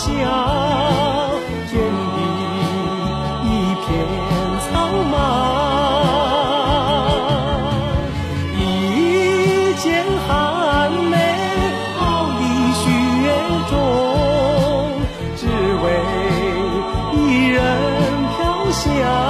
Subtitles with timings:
[0.00, 0.06] 下
[1.70, 1.78] 卷
[2.14, 2.18] 地
[3.44, 3.46] 一
[3.84, 3.84] 片
[4.64, 4.70] 苍
[5.12, 5.14] 茫。
[8.56, 8.58] 一
[9.74, 9.84] 剪
[10.26, 10.28] 寒
[11.10, 11.14] 梅
[12.00, 12.02] 傲
[12.38, 12.42] 立
[12.72, 12.82] 雪
[13.68, 13.72] 中
[15.36, 15.42] 只
[15.82, 15.84] 为
[17.14, 17.18] 一
[17.50, 17.58] 人
[18.38, 18.38] 飘
[18.70, 19.29] 香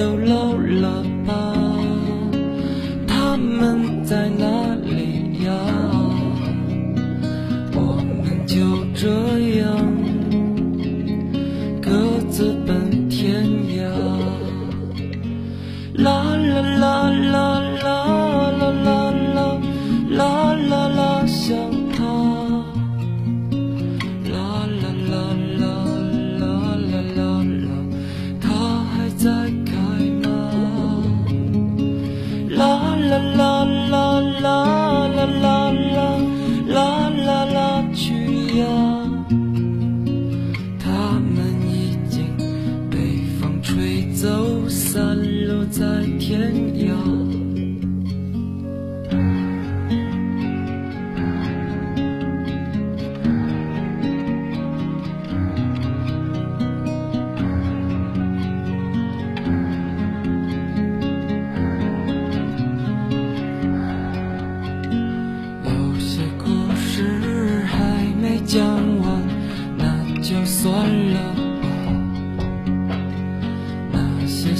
[0.00, 1.09] 都老了。
[45.80, 45.86] 在
[46.18, 46.94] 天涯。
[65.64, 66.44] 有些故
[66.76, 68.60] 事还没讲
[68.98, 69.22] 完
[69.78, 70.99] 那就算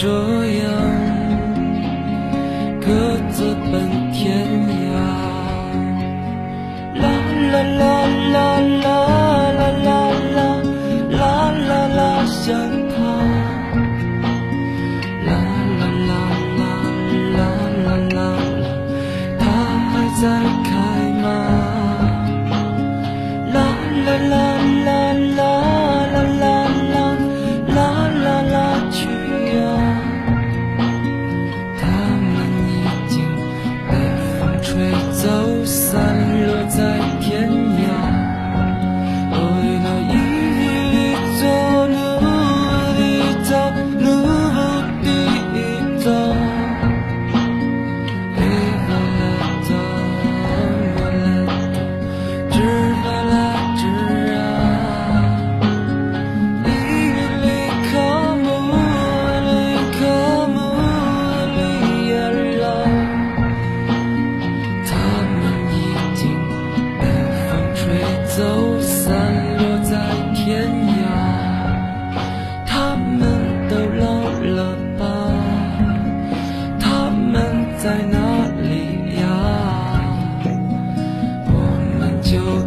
[0.00, 0.39] 着。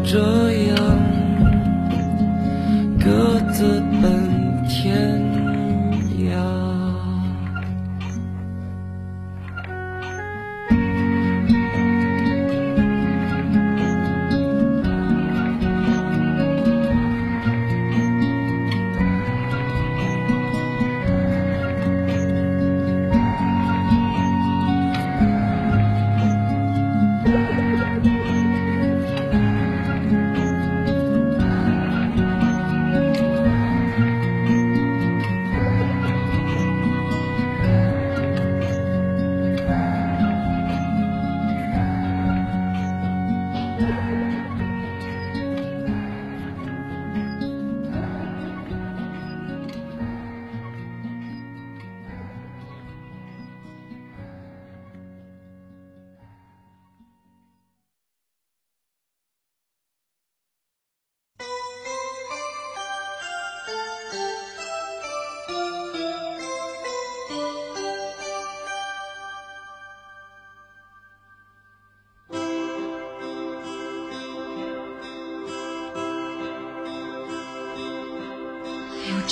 [0.03, 0.52] 这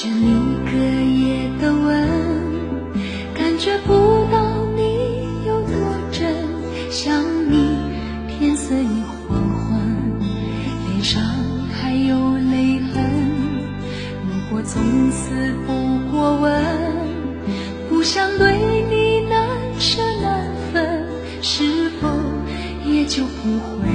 [0.04, 0.34] 是你
[0.66, 2.10] 隔夜的吻，
[3.36, 3.94] 感觉不
[4.32, 5.76] 到你有多
[6.12, 6.34] 真。
[6.90, 7.78] 想你，
[8.28, 10.20] 天色已黄昏，
[10.90, 11.22] 脸上
[11.72, 13.04] 还有泪痕。
[14.26, 14.82] 如果从
[15.12, 15.72] 此不
[16.10, 16.52] 过问，
[17.88, 18.58] 不想对
[18.90, 19.40] 你难
[19.78, 21.06] 舍难分，
[21.44, 22.10] 是否
[22.84, 23.91] 也就不会？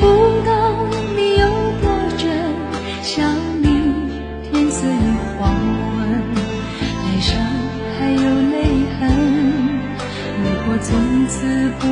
[0.00, 0.06] 不
[0.46, 0.50] 到
[1.14, 1.46] 你有
[1.82, 1.84] 多
[2.16, 2.24] 真
[3.02, 3.66] 想你
[4.42, 4.98] 天色已
[5.38, 5.54] 黄
[5.96, 5.98] 昏
[7.04, 7.28] 脸上
[7.98, 8.56] 还有泪
[8.98, 9.00] 痕。
[10.42, 10.88] 如果从
[11.28, 11.46] 此
[11.78, 11.86] 不